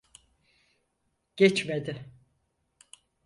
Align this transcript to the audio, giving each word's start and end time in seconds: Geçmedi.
Geçmedi. 1.37 2.05